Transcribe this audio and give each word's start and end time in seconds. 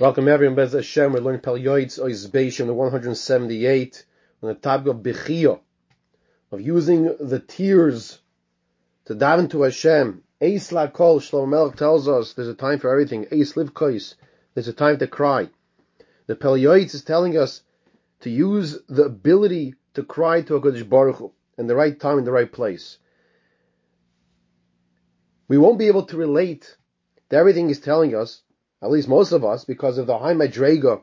Welcome 0.00 0.28
everyone, 0.28 0.54
Bez 0.54 0.74
Hashem. 0.74 1.12
We're 1.12 1.18
learning 1.18 1.40
Pele 1.40 1.60
Yoetz 1.60 1.98
Oiz 1.98 2.28
Beishim, 2.28 2.66
the 2.66 2.72
178, 2.72 4.04
on 4.44 4.48
the 4.48 4.54
topic 4.54 4.86
of 4.86 4.98
Bechiyah, 4.98 5.58
of 6.52 6.60
using 6.60 7.16
the 7.18 7.40
tears 7.40 8.20
to 9.06 9.16
dive 9.16 9.40
into 9.40 9.62
Hashem. 9.62 10.22
Eis 10.40 10.70
la 10.70 10.86
kol, 10.86 11.18
Shlomo 11.18 11.48
Melech 11.48 11.74
tells 11.74 12.06
us 12.06 12.34
there's 12.34 12.46
a 12.46 12.54
time 12.54 12.78
for 12.78 12.92
everything. 12.92 13.26
Eis 13.32 13.56
liv 13.56 13.74
kois, 13.74 14.14
there's 14.54 14.68
a 14.68 14.72
time 14.72 14.98
to 14.98 15.08
cry. 15.08 15.48
The 16.28 16.36
Pele 16.36 16.60
Yoetz 16.60 16.94
is 16.94 17.02
telling 17.02 17.36
us 17.36 17.62
to 18.20 18.30
use 18.30 18.78
the 18.88 19.02
ability 19.02 19.74
to 19.94 20.04
cry 20.04 20.42
to 20.42 20.54
a 20.54 20.60
HaKadosh 20.60 20.88
Baruch 20.88 21.16
Hu 21.16 21.32
in 21.58 21.66
the 21.66 21.74
right 21.74 21.98
time, 21.98 22.18
in 22.18 22.24
the 22.24 22.30
right 22.30 22.52
place. 22.52 22.98
We 25.48 25.58
won't 25.58 25.80
be 25.80 25.88
able 25.88 26.06
to 26.06 26.16
relate 26.16 26.76
everything 27.32 27.66
he's 27.66 27.80
telling 27.80 28.14
us, 28.14 28.42
at 28.82 28.90
least 28.90 29.08
most 29.08 29.32
of 29.32 29.44
us, 29.44 29.64
because 29.64 29.98
of 29.98 30.06
the 30.06 30.18
high 30.18 30.34
madrega 30.34 31.02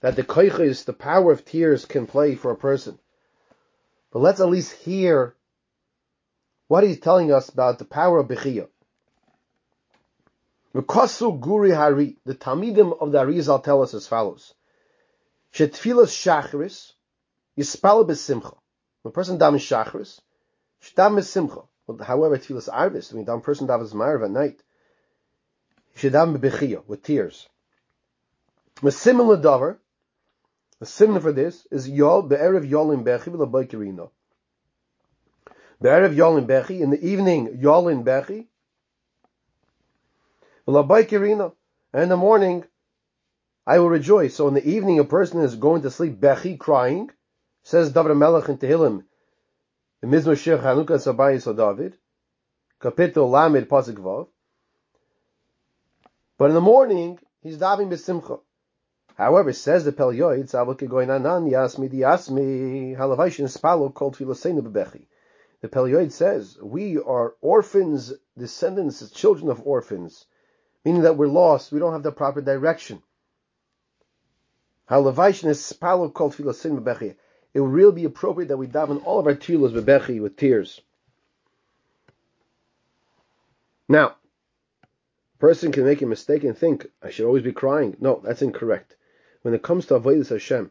that 0.00 0.16
the 0.16 0.22
koiches, 0.22 0.84
the 0.84 0.92
power 0.92 1.32
of 1.32 1.44
tears, 1.44 1.84
can 1.84 2.06
play 2.06 2.34
for 2.34 2.50
a 2.50 2.56
person. 2.56 2.98
But 4.12 4.20
let's 4.20 4.40
at 4.40 4.48
least 4.48 4.72
hear 4.72 5.34
what 6.68 6.84
he's 6.84 7.00
telling 7.00 7.32
us 7.32 7.48
about 7.48 7.78
the 7.78 7.84
power 7.84 8.18
of 8.18 8.28
Bechiyah. 8.28 8.68
V'kosu 10.74 11.40
guri 11.40 11.74
hari, 11.74 12.18
the 12.24 12.34
Talmidim 12.34 13.00
of 13.00 13.12
the 13.12 13.18
Arizal 13.18 13.62
tell 13.62 13.82
us 13.82 13.94
as 13.94 14.06
follows. 14.06 14.54
Shetfilas 15.52 16.12
shachris, 16.12 16.92
yispal 17.56 18.06
b'simcha. 18.06 18.56
When 19.02 19.10
a 19.10 19.12
person 19.12 19.38
davens 19.38 19.66
shachris, 19.66 20.20
shtam 20.82 21.18
b'simcha. 21.18 21.66
However, 22.04 22.36
tfilas 22.36 22.68
arvis, 22.68 23.12
when 23.12 23.26
a 23.28 23.40
person 23.40 23.66
davens 23.66 23.94
ma'ariv 23.94 24.24
at 24.26 24.30
night, 24.30 24.62
Shedam 25.98 26.38
bechiyah 26.38 26.86
with 26.86 27.02
tears. 27.02 27.48
A 28.84 28.90
similar 28.92 29.36
davar, 29.36 29.78
a 30.80 30.86
similar 30.86 31.20
for 31.20 31.32
this 31.32 31.66
is 31.72 31.90
yol 31.90 32.28
be'erev 32.28 32.68
yolim 32.70 33.02
bechi 33.02 33.32
v'labaykirina. 33.34 34.08
Be'erev 35.82 36.14
yolim 36.14 36.46
bechi 36.46 36.80
in 36.80 36.90
the 36.90 37.04
evening 37.04 37.58
yolin 37.60 38.04
bechi 38.04 38.46
v'labaykirina. 40.68 41.52
And 41.92 42.02
in 42.04 42.08
the 42.08 42.16
morning 42.16 42.64
I 43.66 43.80
will 43.80 43.90
rejoice. 43.90 44.36
So 44.36 44.46
in 44.46 44.54
the 44.54 44.68
evening 44.68 45.00
a 45.00 45.04
person 45.04 45.40
is 45.40 45.56
going 45.56 45.82
to 45.82 45.90
sleep 45.90 46.20
bechi 46.20 46.56
crying. 46.58 47.10
Says 47.64 47.92
David 47.92 48.14
Melech 48.14 48.48
in 48.48 48.56
Tehillim 48.56 49.02
in 50.02 50.10
Mizmor 50.10 50.38
Shir 50.38 50.58
Chanukah 50.58 51.00
Sabayis 51.00 51.44
David. 51.56 51.98
Kapitel 52.80 53.28
Lamed 53.28 53.68
Pasuk 53.68 53.96
Vav. 53.96 54.28
But 56.38 56.50
in 56.50 56.54
the 56.54 56.60
morning, 56.60 57.18
he's 57.42 57.58
davening 57.58 57.90
b'simcha. 57.90 58.40
However, 59.16 59.52
says 59.52 59.84
the 59.84 59.90
Pele 59.90 60.16
Yoetz, 60.16 60.52
Tzavuk 60.52 60.88
going 60.88 61.10
anan 61.10 61.50
yasmi 61.50 61.90
diasmi 61.90 62.96
halavaishin 62.96 63.48
spalo 63.48 63.92
called 63.92 64.16
filoseinu 64.16 64.60
bebechi. 64.60 65.06
The 65.60 65.68
Pele 65.68 65.90
Yoetz 65.90 66.12
says, 66.12 66.56
we 66.62 66.98
are 66.98 67.34
orphans, 67.40 68.12
descendants, 68.38 69.10
children 69.10 69.50
of 69.50 69.66
orphans, 69.66 70.26
meaning 70.84 71.02
that 71.02 71.16
we're 71.16 71.26
lost, 71.26 71.72
we 71.72 71.80
don't 71.80 71.92
have 71.92 72.04
the 72.04 72.12
proper 72.12 72.40
direction. 72.40 73.02
Halavaishin 74.88 75.48
is 75.48 75.58
spalo 75.58 76.14
called 76.14 76.36
filoseinu 76.36 76.80
bebechi. 76.80 77.16
It 77.52 77.60
would 77.60 77.72
really 77.72 77.92
be 77.96 78.04
appropriate 78.04 78.46
that 78.46 78.56
we 78.56 78.68
daven 78.68 79.04
all 79.04 79.18
of 79.18 79.26
our 79.26 79.34
tefillos 79.34 79.72
bebechi 79.72 80.22
with 80.22 80.36
tears. 80.36 80.80
Now, 83.88 84.17
person 85.38 85.72
can 85.72 85.84
make 85.84 86.02
a 86.02 86.06
mistake 86.06 86.44
and 86.44 86.56
think, 86.56 86.86
I 87.02 87.10
should 87.10 87.26
always 87.26 87.42
be 87.42 87.52
crying. 87.52 87.96
No, 88.00 88.20
that's 88.24 88.42
incorrect. 88.42 88.96
When 89.42 89.54
it 89.54 89.62
comes 89.62 89.86
to 89.86 89.94
Avodah 89.98 90.28
Hashem, 90.28 90.70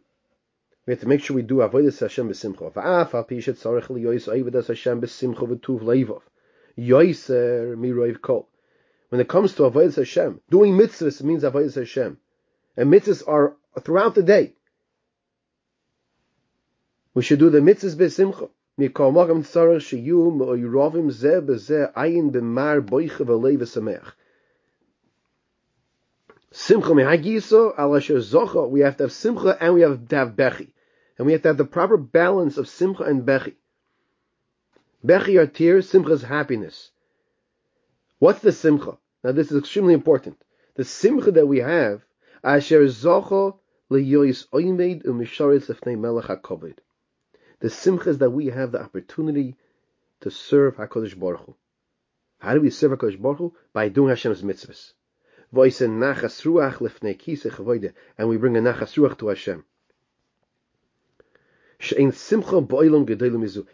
we 0.85 0.93
have 0.93 1.01
to 1.01 1.07
make 1.07 1.21
sure 1.21 1.35
we 1.35 1.41
do 1.41 1.55
Avodah 1.55 1.97
Hashem 1.97 2.29
b'simcha. 2.29 2.73
V'af 2.73 3.13
al 3.13 3.23
pishet 3.25 3.61
tzarech 3.61 3.87
liyoyis 3.87 4.27
Avodah 4.27 4.65
Hashem 4.65 5.01
b'simcha 5.01 5.47
v'tuv 5.47 5.81
leivov. 5.81 6.21
Yoiser 6.77 7.75
miroiv 7.75 8.21
kol. 8.21 8.49
When 9.09 9.21
it 9.21 9.29
comes 9.29 9.53
to 9.55 9.63
Avodah 9.63 9.95
Hashem, 9.95 10.41
doing 10.49 10.73
mitzvahs 10.77 11.23
means 11.23 11.43
Avodah 11.43 11.73
Hashem. 11.73 12.17
And 12.75 12.91
mitzvahs 12.91 13.27
are 13.27 13.55
throughout 13.81 14.15
the 14.15 14.23
day. 14.23 14.53
We 17.13 17.23
should 17.23 17.39
do 17.39 17.49
the 17.49 17.59
mitzvahs 17.59 17.95
b'simcha. 17.95 18.49
Mikol 18.79 19.13
magam 19.13 19.43
tzarech 19.43 19.81
shiyu 19.81 20.35
me'oyrovim 20.35 21.09
zeh 21.09 21.41
b'zeh 21.41 21.93
ayin 21.93 22.31
b'mar 22.31 22.81
boicha 22.81 23.25
v'leiv 23.25 23.59
v'sameach. 23.59 24.11
Simcha 26.51 26.91
mehagiso 26.91 27.75
alasher 27.75 28.19
zocha. 28.19 28.69
We 28.69 28.79
have 28.79 28.95
to 28.97 29.03
have 29.03 29.11
simcha 29.11 29.57
and 29.59 29.73
we 29.73 29.81
have 29.81 30.07
to 30.07 30.15
have 30.15 30.35
bechi, 30.35 30.71
and 31.17 31.25
we 31.25 31.33
have 31.33 31.41
to 31.41 31.49
have 31.49 31.57
the 31.57 31.65
proper 31.65 31.97
balance 31.97 32.57
of 32.57 32.69
simcha 32.69 33.03
and 33.03 33.23
bechi. 33.23 33.55
Bechi 35.05 35.37
are 35.37 35.47
tears. 35.47 35.89
Simcha 35.89 36.13
is 36.13 36.21
happiness. 36.21 36.91
What's 38.19 38.39
the 38.39 38.53
simcha? 38.53 38.97
Now 39.25 39.33
this 39.33 39.51
is 39.51 39.57
extremely 39.57 39.93
important. 39.93 40.41
The 40.75 40.85
simcha 40.85 41.31
that 41.31 41.47
we 41.47 41.59
have, 41.59 42.05
asher 42.43 42.85
zocha 42.85 43.57
leyois 43.91 44.47
oimed 44.49 45.03
umisharetz 45.03 45.67
lefnei 45.67 45.99
melech 45.99 46.25
hakoved. 46.25 46.77
The 47.59 47.69
simcha 47.69 48.11
is 48.11 48.19
that 48.19 48.29
we 48.29 48.47
have 48.47 48.71
the 48.71 48.81
opportunity 48.81 49.57
to 50.21 50.31
serve 50.31 50.77
Hakadosh 50.77 51.19
Baruch 51.19 51.41
Hu. 51.41 51.55
How 52.39 52.53
do 52.53 52.61
we 52.61 52.69
serve 52.69 52.91
Hakadosh 52.91 53.19
Baruch 53.19 53.39
Hu? 53.39 53.55
By 53.73 53.89
doing 53.89 54.09
Hashem's 54.09 54.43
mitzvahs 54.43 54.93
and 55.53 55.61
we 55.61 55.69
bring 55.69 56.03
a 58.57 58.59
nachas 58.59 58.97
ruach 58.97 59.17
to 59.17 59.29
Hashem. 59.29 59.63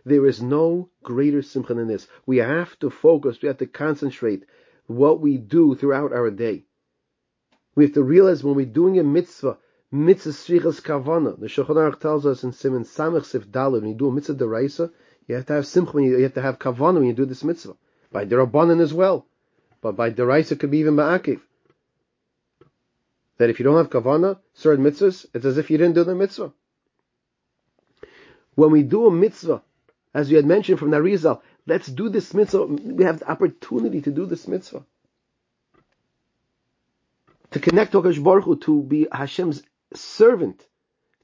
There 0.06 0.26
is 0.28 0.42
no 0.42 0.90
greater 1.02 1.42
simcha 1.42 1.74
than 1.74 1.88
this. 1.88 2.08
We 2.28 2.38
have 2.38 2.78
to 2.80 2.92
focus, 2.92 3.42
we 3.42 3.48
have 3.48 3.58
to 3.58 3.66
concentrate 3.66 4.44
what 4.86 5.20
we 5.20 5.38
do 5.38 5.74
throughout 5.74 6.14
our 6.14 6.30
day. 6.30 6.66
We 7.74 7.86
have 7.86 7.94
to 7.94 8.04
realize 8.04 8.44
when 8.44 8.54
we're 8.54 8.68
doing 8.68 9.00
a 9.00 9.04
mitzvah, 9.04 9.58
mitzvah 9.92 10.30
strichas 10.30 10.80
kavana. 10.80 11.40
The 11.40 11.48
Shulchan 11.48 11.76
Aruch 11.76 12.00
tells 12.00 12.28
us 12.28 12.44
in 12.44 12.52
Simon 12.52 12.84
Samech 12.84 13.26
Sif 13.26 13.48
Dalad, 13.48 13.82
when 13.82 13.90
you 13.90 13.96
do 13.96 14.10
a 14.10 14.12
mitzvah 14.12 14.36
deraisa, 14.36 14.92
you 15.28 15.36
have 15.36 15.48
to 15.48 15.54
have 15.54 15.66
simcha, 15.66 16.04
you, 16.04 16.22
have 16.22 16.36
to 16.36 16.42
have 16.42 16.60
kavana 16.60 16.96
when 16.96 17.06
you 17.06 17.14
do 17.14 17.26
this 17.26 17.44
mitzvah. 17.44 17.76
By 18.12 18.26
derabanan 18.26 18.80
as 18.80 18.94
well. 18.94 19.26
But 19.82 19.96
by 19.96 20.12
deraisa 20.12 20.60
could 20.60 20.70
be 20.70 20.80
even 20.80 20.98
ba'akiv 20.98 21.40
that 23.38 23.50
if 23.50 23.60
you 23.60 23.66
don't 23.66 23.78
have 23.78 23.90
kavana, 23.90 24.40
certain 24.54 24.86
mitzvahs, 24.86 25.26
it's 25.34 25.46
as 25.46 25.58
if 25.58 25.70
you 25.70 25.78
didn't 25.78 25.96
do 25.96 26.04
the 26.04 26.16
mitzvah. 26.16 26.54
When 28.56 28.72
we 28.72 28.84
do 28.84 29.08
a 29.08 29.12
mitzvah, 29.12 29.64
as 30.14 30.30
you 30.30 30.38
had 30.38 30.46
mentioned 30.46 30.80
from 30.80 30.92
Narizal, 30.92 31.42
let's 31.66 31.88
do 31.88 32.10
this 32.10 32.34
mitzvah. 32.34 32.66
We 32.66 33.04
have 33.04 33.20
the 33.20 33.32
opportunity 33.32 34.02
to 34.02 34.12
do 34.12 34.26
this 34.26 34.48
mitzvah. 34.48 34.86
To 37.52 37.60
connect 37.60 37.92
to 37.92 38.02
Hakadosh 38.02 38.24
Baruch 38.24 38.46
Hu, 38.46 38.56
to 38.58 38.84
be 38.84 39.08
Hashem's 39.12 39.64
servant, 39.94 40.66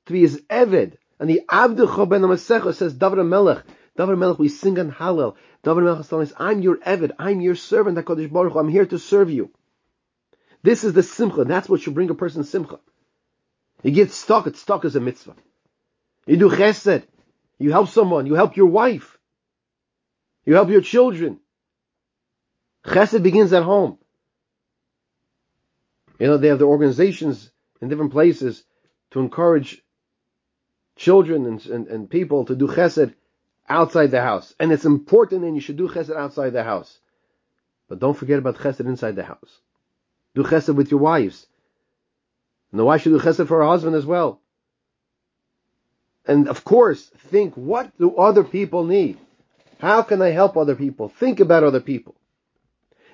to 0.06 0.14
be 0.14 0.22
his 0.22 0.42
eved. 0.50 0.98
And 1.20 1.30
the 1.30 1.42
Abducha 1.50 2.08
ben 2.08 2.22
Amasecha 2.22 2.74
says, 2.74 2.94
David 2.94 3.24
Melech, 3.24 3.64
David 3.98 4.18
Melech, 4.18 4.40
we 4.40 4.48
sing 4.48 4.80
on 4.80 4.92
Hallel. 4.92 5.36
David 5.64 5.84
Melech 5.84 6.02
is 6.02 6.08
telling 6.08 6.28
us, 6.28 6.34
I'm 6.38 6.62
your 6.62 6.78
eved, 6.78 7.12
I'm 7.20 7.42
your 7.42 7.56
servant, 7.56 7.98
HaKadosh 7.98 8.32
Baruch 8.32 8.54
Hu, 8.54 8.60
I'm 8.60 8.70
here 8.70 8.86
to 8.86 8.98
serve 8.98 9.30
you. 9.30 9.52
This 10.62 10.84
is 10.84 10.94
the 10.94 11.04
simcha. 11.04 11.46
That's 11.46 11.70
what 11.70 11.82
should 11.82 11.94
bring 11.94 12.10
a 12.10 12.16
person 12.16 12.44
simcha. 12.44 12.80
You 13.84 13.92
get 13.92 14.12
stuck. 14.12 14.48
It's 14.48 14.60
stuck 14.60 14.86
as 14.86 14.96
a 14.96 15.00
mitzvah. 15.00 15.36
You 16.26 16.38
do 16.38 16.50
chesed. 16.50 17.04
You 17.58 17.72
help 17.72 17.90
someone. 17.90 18.26
You 18.26 18.36
help 18.36 18.58
your 18.58 18.68
wife. 18.68 19.18
You 20.46 20.56
help 20.56 20.70
your 20.70 20.82
children. 20.82 21.40
Chesed 22.86 23.24
begins 23.24 23.54
at 23.54 23.64
home. 23.64 23.98
You 26.20 26.28
know, 26.28 26.38
they 26.38 26.50
have 26.50 26.60
the 26.60 26.66
organizations 26.66 27.50
in 27.82 27.88
different 27.88 28.12
places 28.12 28.64
to 29.12 29.20
encourage 29.22 29.82
children 30.98 31.46
and, 31.46 31.66
and, 31.66 31.88
and 31.88 32.10
people 32.10 32.46
to 32.46 32.56
do 32.56 32.68
chesed 32.68 33.14
outside 33.70 34.12
the 34.12 34.22
house. 34.22 34.54
And 34.60 34.72
it's 34.72 34.86
important 34.86 35.46
and 35.46 35.56
you 35.56 35.62
should 35.62 35.78
do 35.78 35.88
chesed 35.88 36.14
outside 36.14 36.52
the 36.52 36.64
house. 36.64 37.00
But 37.88 38.00
don't 38.00 38.18
forget 38.18 38.40
about 38.40 38.58
chesed 38.58 38.82
inside 38.82 39.16
the 39.16 39.24
house. 39.24 39.62
Do 40.36 40.44
chesed 40.44 40.76
with 40.76 40.92
your 40.92 41.00
wives. 41.00 41.48
And 42.72 42.80
the 42.80 42.86
wife 42.86 43.02
should 43.02 43.12
do 43.12 43.20
chesed 43.20 43.48
for 43.48 43.60
her 43.60 43.68
husband 43.68 43.96
as 43.96 44.06
well. 44.06 44.40
And 46.26 46.48
of 46.48 46.64
course, 46.64 47.06
think, 47.32 47.56
what 47.56 47.98
do 47.98 48.16
other 48.16 48.44
people 48.44 48.86
need? 48.86 49.18
How 49.80 50.04
can 50.04 50.22
I 50.22 50.30
help 50.30 50.58
other 50.58 50.76
people? 50.76 51.10
Think 51.10 51.40
about 51.40 51.64
other 51.64 51.80
people. 51.80 52.16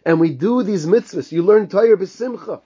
And 0.03 0.19
we 0.19 0.33
do 0.33 0.63
these 0.63 0.85
mitzvahs. 0.85 1.31
You 1.31 1.43
learn 1.43 1.69
Torah 1.69 1.97
b'simcha. 1.97 2.61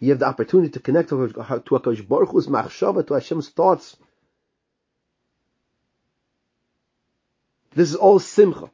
You 0.00 0.10
have 0.10 0.18
the 0.18 0.26
opportunity 0.26 0.70
to 0.70 0.80
connect 0.80 1.10
to 1.10 1.14
HaKadosh 1.14 2.06
Baruch 2.06 2.30
Hu's 2.30 2.48
machshava, 2.48 3.06
to 3.06 3.14
Hashem's 3.14 3.48
thoughts. 3.48 3.96
This 7.74 7.90
is 7.90 7.96
all 7.96 8.18
simcha. 8.18 8.70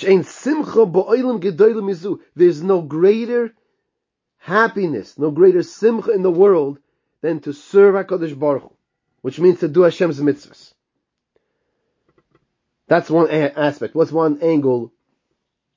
There's 0.00 0.46
no 2.62 2.82
greater 2.82 3.54
happiness, 4.38 5.18
no 5.18 5.30
greater 5.30 5.62
simcha 5.62 6.12
in 6.12 6.22
the 6.22 6.30
world 6.30 6.78
than 7.20 7.40
to 7.40 7.52
serve 7.52 7.94
HaKadosh 7.94 8.38
Baruch 8.38 8.62
Hu, 8.62 8.72
which 9.22 9.40
means 9.40 9.60
to 9.60 9.68
do 9.68 9.82
Hashem's 9.82 10.20
mitzvahs. 10.20 10.72
That's 12.86 13.10
one 13.10 13.30
aspect. 13.30 13.94
What's 13.94 14.12
one 14.12 14.40
angle 14.40 14.92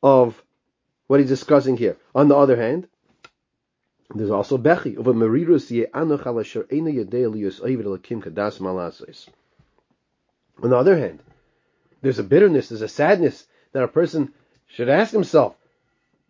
of 0.04 0.42
what 1.08 1.20
he's 1.20 1.30
discussing 1.30 1.78
here? 1.78 1.98
On 2.16 2.28
the 2.28 2.36
other 2.36 2.56
hand, 2.56 2.88
there's 4.14 4.30
also 4.30 4.58
Bechi 4.58 4.98
of 4.98 5.08
a 5.08 5.14
Merirus 5.14 5.72
Ye'anoch 5.72 6.24
Alasher 6.24 6.68
Eina 6.68 6.94
Yadei 6.94 7.62
Oivid 7.62 7.86
Elakim 7.86 8.24
Kadas 8.24 8.60
Malasos. 8.60 9.28
On 10.62 10.70
the 10.70 10.78
other 10.78 10.98
hand, 10.98 11.22
there's 12.02 12.20
a 12.20 12.24
bitterness, 12.24 12.70
there's 12.70 12.82
a 12.82 12.88
sadness 12.88 13.48
that 13.72 13.84
a 13.84 13.88
person 13.88 14.34
should 14.68 14.90
ask 14.90 15.12
himself, 15.12 15.56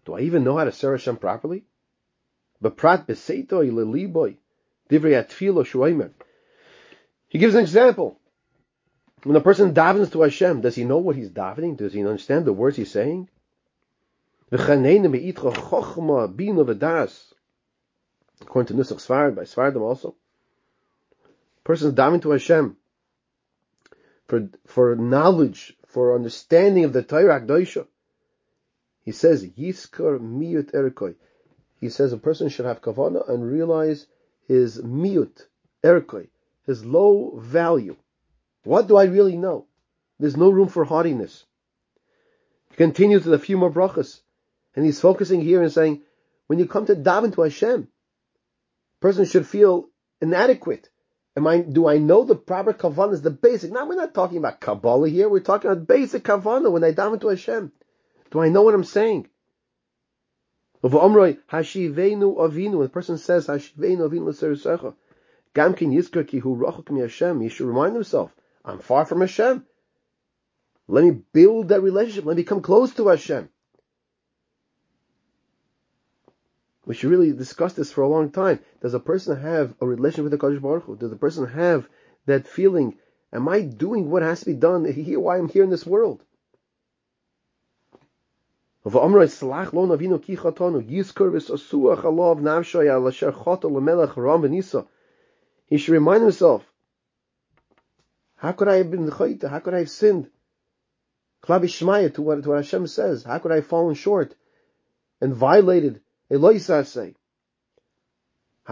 do 0.05 0.13
I 0.13 0.21
even 0.21 0.43
know 0.43 0.57
how 0.57 0.63
to 0.63 0.71
serve 0.71 0.99
Hashem 0.99 1.17
properly? 1.17 1.63
Divrei. 2.61 4.35
He 7.29 7.39
gives 7.39 7.55
an 7.55 7.61
example. 7.61 8.19
When 9.23 9.35
a 9.35 9.41
person 9.41 9.73
davens 9.73 10.11
to 10.11 10.21
Hashem, 10.21 10.61
does 10.61 10.75
he 10.75 10.83
know 10.83 10.97
what 10.97 11.15
he's 11.15 11.29
davening? 11.29 11.77
Does 11.77 11.93
he 11.93 12.01
understand 12.01 12.45
the 12.45 12.53
words 12.53 12.77
he's 12.77 12.91
saying? 12.91 13.29
According 14.51 14.83
to 14.83 14.99
Nusach 18.73 18.99
Sfarad, 18.99 19.35
by 19.35 19.43
Svardim 19.43 19.81
also, 19.81 20.15
person 21.63 21.89
is 21.89 21.93
davening 21.93 22.23
to 22.23 22.31
Hashem 22.31 22.75
for, 24.27 24.49
for 24.65 24.95
knowledge, 24.95 25.77
for 25.91 26.15
understanding 26.15 26.85
of 26.85 26.93
the 26.93 27.03
Torah 27.03 27.41
Akdoisha. 27.41 27.85
He 29.03 29.11
says, 29.11 29.45
Yiskar 29.45 30.19
miyut 30.19 30.71
erkoi. 30.73 31.15
He 31.79 31.89
says 31.89 32.13
a 32.13 32.17
person 32.17 32.49
should 32.49 32.65
have 32.65 32.81
kavana 32.81 33.27
and 33.27 33.43
realize 33.43 34.05
his 34.47 34.79
miyut 34.79 35.47
erkoi, 35.83 36.27
his 36.65 36.85
low 36.85 37.39
value. 37.39 37.95
What 38.63 38.87
do 38.87 38.95
I 38.95 39.05
really 39.05 39.37
know? 39.37 39.65
There's 40.19 40.37
no 40.37 40.49
room 40.49 40.67
for 40.67 40.85
haughtiness. 40.85 41.45
He 42.69 42.75
continues 42.75 43.25
with 43.25 43.33
a 43.33 43.43
few 43.43 43.57
more 43.57 43.71
brachas, 43.71 44.21
and 44.75 44.85
he's 44.85 45.01
focusing 45.01 45.41
here 45.41 45.61
and 45.63 45.71
saying, 45.71 46.03
when 46.45 46.59
you 46.59 46.67
come 46.67 46.85
to 46.85 46.95
daven 46.95 47.33
to 47.33 47.41
Hashem, 47.41 47.87
person 48.99 49.25
should 49.25 49.47
feel 49.47 49.89
inadequate. 50.21 50.89
Am 51.37 51.47
I, 51.47 51.59
do 51.59 51.87
I 51.87 51.97
know 51.97 52.25
the 52.25 52.35
proper 52.35 52.73
kavanah 52.73 53.13
is 53.13 53.21
the 53.21 53.31
basic? 53.31 53.71
Now 53.71 53.87
we're 53.87 53.95
not 53.95 54.13
talking 54.13 54.37
about 54.37 54.59
Kabbalah 54.59 55.07
here. 55.07 55.29
We're 55.29 55.39
talking 55.39 55.71
about 55.71 55.87
basic 55.87 56.23
kavanah 56.23 56.71
when 56.71 56.83
I 56.83 56.91
daven 56.91 57.21
to 57.21 57.29
Hashem. 57.29 57.71
Do 58.31 58.39
I 58.39 58.49
know 58.49 58.63
what 58.63 58.73
I'm 58.73 58.83
saying? 58.83 59.27
When 60.81 60.91
the 60.91 62.89
person 62.91 63.17
says 63.17 63.47
Hashivenu 63.47 63.99
Avinu 63.99 64.95
Gamkin 65.53 65.93
Yizkar 65.93 66.27
Ki 66.27 66.39
Hu 66.39 66.55
Rachuk 66.57 66.89
Mi 66.89 67.01
Hashem, 67.01 67.39
he 67.41 67.49
should 67.49 67.67
remind 67.67 67.93
himself, 67.93 68.33
I'm 68.65 68.79
far 68.79 69.05
from 69.05 69.21
Hashem. 69.21 69.65
Let 70.87 71.03
me 71.03 71.11
build 71.33 71.69
that 71.69 71.81
relationship. 71.81 72.25
Let 72.25 72.37
me 72.37 72.43
come 72.43 72.61
close 72.61 72.93
to 72.95 73.07
Hashem. 73.07 73.49
We 76.85 76.95
should 76.95 77.11
really 77.11 77.31
discuss 77.31 77.73
this 77.73 77.91
for 77.91 78.01
a 78.01 78.07
long 78.07 78.31
time. 78.31 78.59
Does 78.81 78.93
a 78.93 78.99
person 78.99 79.39
have 79.39 79.75
a 79.79 79.87
relation 79.87 80.23
with 80.23 80.31
the 80.31 80.37
Kodesh 80.37 80.61
Baruch 80.61 80.83
Hu? 80.83 80.95
Does 80.95 81.11
a 81.11 81.15
person 81.15 81.45
have 81.47 81.87
that 82.25 82.47
feeling? 82.47 82.97
Am 83.31 83.47
I 83.47 83.61
doing 83.61 84.09
what 84.09 84.23
has 84.23 84.39
to 84.41 84.47
be 84.47 84.53
done? 84.53 84.85
Here, 84.85 85.19
why 85.19 85.37
I'm 85.37 85.47
here 85.47 85.63
in 85.63 85.69
this 85.69 85.85
world? 85.85 86.23
He 88.83 88.91
should 95.77 95.93
remind 95.93 96.23
himself, 96.23 96.65
how 98.35 98.51
could 98.53 98.67
I 98.67 98.77
have 98.77 98.89
been 98.89 99.07
chayta? 99.11 99.49
How 99.49 99.59
could 99.59 99.75
I 99.75 99.79
have 99.79 99.89
sinned? 99.89 100.31
Klabi 101.43 101.65
Shmaya 101.65 102.11
to 102.15 102.23
what, 102.23 102.41
to 102.41 102.49
what 102.49 102.55
Hashem 102.57 102.87
says. 102.87 103.23
How 103.23 103.37
could 103.37 103.51
I 103.51 103.57
have 103.57 103.67
fallen 103.67 103.93
short 103.93 104.33
and 105.21 105.35
violated 105.35 106.01
How 106.31 106.37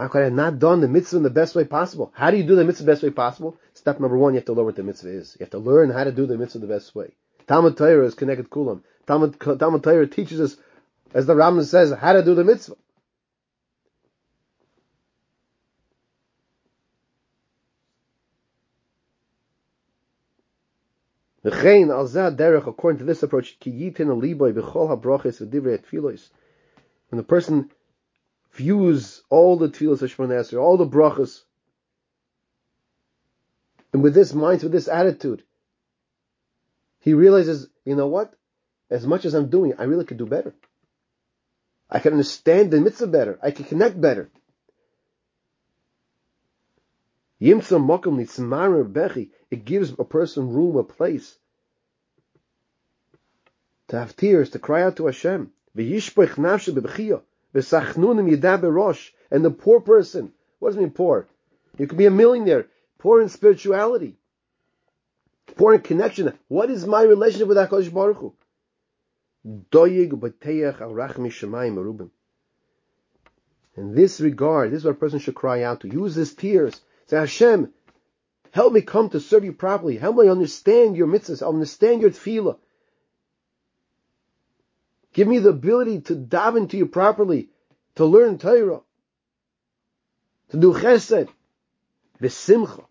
could 0.08 0.22
I 0.22 0.24
have 0.24 0.32
not 0.32 0.58
done 0.58 0.80
the 0.80 0.88
mitzvah 0.88 1.18
in 1.18 1.22
the 1.22 1.28
best 1.28 1.54
way 1.54 1.64
possible? 1.64 2.10
How 2.14 2.30
do 2.30 2.38
you 2.38 2.44
do 2.44 2.56
the 2.56 2.64
mitzvah 2.64 2.84
the 2.84 2.92
best 2.92 3.02
way 3.02 3.10
possible? 3.10 3.58
Step 3.74 4.00
number 4.00 4.16
one, 4.16 4.32
you 4.32 4.38
have 4.38 4.46
to 4.46 4.54
learn 4.54 4.64
what 4.64 4.76
the 4.76 4.82
mitzvah 4.82 5.10
is. 5.10 5.36
You 5.38 5.44
have 5.44 5.50
to 5.50 5.58
learn 5.58 5.90
how 5.90 6.04
to 6.04 6.12
do 6.12 6.24
the 6.24 6.38
mitzvah 6.38 6.60
the 6.60 6.66
best 6.66 6.94
way. 6.94 7.12
Talmud 7.46 7.76
Torah 7.76 8.06
is 8.06 8.14
connected 8.14 8.44
to 8.44 8.48
kulam. 8.48 8.80
Talmud, 9.06 9.38
Talmud 9.38 9.82
Torah 9.82 10.06
teaches 10.06 10.40
us, 10.40 10.56
as 11.12 11.26
the 11.26 11.34
Rambam 11.34 11.66
says, 11.66 11.92
how 11.92 12.14
to 12.14 12.24
do 12.24 12.34
the 12.34 12.44
mitzvah. 12.44 12.76
According 21.42 22.98
to 22.98 23.04
this 23.04 23.22
approach, 23.22 23.58
when 27.10 27.18
the 27.18 27.24
person 27.24 27.70
views 28.52 29.22
all 29.28 29.56
the 29.56 29.68
tefillas 29.68 30.02
of 30.02 30.10
Shemon 30.10 30.58
all 30.58 30.76
the 30.76 30.86
brachas, 30.86 31.42
and 33.92 34.02
with 34.02 34.14
this 34.14 34.32
mind, 34.32 34.62
with 34.62 34.72
this 34.72 34.88
attitude, 34.88 35.42
he 37.00 37.14
realizes, 37.14 37.68
you 37.84 37.96
know 37.96 38.06
what? 38.06 38.32
As 38.88 39.06
much 39.06 39.24
as 39.24 39.34
I'm 39.34 39.50
doing, 39.50 39.74
I 39.78 39.84
really 39.84 40.04
could 40.04 40.18
do 40.18 40.26
better. 40.26 40.54
I 41.88 41.98
can 41.98 42.12
understand 42.12 42.70
the 42.70 42.80
mitzvah 42.80 43.08
better. 43.08 43.38
I 43.42 43.50
can 43.50 43.64
connect 43.64 44.00
better. 44.00 44.30
It 47.40 47.56
gives 49.64 49.92
a 49.92 50.04
person 50.04 50.52
room, 50.52 50.76
a 50.76 50.84
place 50.84 51.36
to 53.88 53.98
have 53.98 54.14
tears, 54.14 54.50
to 54.50 54.60
cry 54.60 54.82
out 54.82 54.96
to 54.96 55.06
Hashem. 55.06 55.50
And 55.74 55.84
the 59.44 59.50
poor 59.50 59.80
person, 59.80 60.32
what 60.58 60.68
does 60.68 60.76
it 60.76 60.80
mean 60.80 60.90
poor? 60.90 61.28
You 61.78 61.86
could 61.86 61.98
be 61.98 62.06
a 62.06 62.10
millionaire, 62.10 62.66
poor 62.98 63.22
in 63.22 63.28
spirituality, 63.28 64.16
poor 65.56 65.74
in 65.74 65.80
connection. 65.80 66.32
What 66.48 66.70
is 66.70 66.86
my 66.86 67.02
relationship 67.02 67.48
with 67.48 67.56
HaKadosh 67.56 67.92
Baruch 67.92 68.16
Hu? 68.18 68.34
In 73.76 73.94
this 73.94 74.20
regard, 74.20 74.70
this 74.70 74.78
is 74.78 74.84
what 74.84 74.90
a 74.90 74.94
person 74.94 75.18
should 75.20 75.34
cry 75.34 75.62
out 75.62 75.80
to. 75.80 75.88
Use 75.88 76.14
his 76.14 76.34
tears. 76.34 76.80
Say, 77.06 77.16
Hashem, 77.16 77.72
help 78.50 78.72
me 78.72 78.82
come 78.82 79.08
to 79.10 79.20
serve 79.20 79.44
you 79.44 79.52
properly. 79.52 79.96
Help 79.96 80.16
me 80.16 80.28
understand 80.28 80.96
your 80.96 81.06
mitzvahs, 81.06 81.46
understand 81.46 82.02
your 82.02 82.10
tefillah. 82.10 82.58
Give 85.20 85.28
me 85.28 85.38
the 85.38 85.50
ability 85.50 86.00
to 86.08 86.14
dive 86.14 86.56
into 86.56 86.78
you 86.78 86.86
properly, 86.86 87.50
to 87.96 88.06
learn 88.06 88.38
Torah, 88.38 88.80
to 90.48 90.56
do 90.56 90.72
chesed, 90.72 91.28
simcha. 92.26 92.84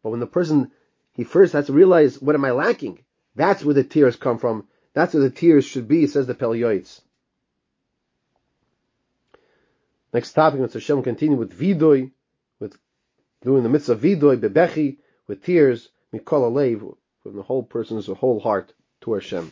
But 0.00 0.10
when 0.10 0.20
the 0.20 0.28
person, 0.28 0.70
he 1.14 1.24
first 1.24 1.54
has 1.54 1.66
to 1.66 1.72
realize, 1.72 2.22
what 2.22 2.36
am 2.36 2.44
I 2.44 2.52
lacking? 2.52 3.00
That's 3.34 3.64
where 3.64 3.74
the 3.74 3.82
tears 3.82 4.14
come 4.14 4.38
from. 4.38 4.68
That's 4.94 5.12
where 5.12 5.24
the 5.24 5.30
tears 5.30 5.64
should 5.64 5.88
be, 5.88 6.06
says 6.06 6.28
the 6.28 6.36
Pele 6.36 6.56
Yoetz. 6.56 7.00
Next 10.12 10.34
topic, 10.34 10.60
Mr. 10.60 10.74
Hashem 10.74 11.02
continue 11.02 11.36
with 11.36 11.58
vidoy, 11.58 12.12
with 12.60 12.78
doing 13.42 13.64
the 13.64 13.68
mitzvah 13.68 13.96
vidoy, 13.96 14.36
bebechi, 14.36 14.98
with 15.26 15.42
tears, 15.42 15.88
mikol 16.14 16.48
alev, 16.48 16.96
from 17.24 17.34
the 17.34 17.42
whole 17.42 17.64
person's 17.64 18.06
whole 18.06 18.38
heart 18.38 18.72
to 19.00 19.14
Hashem. 19.14 19.50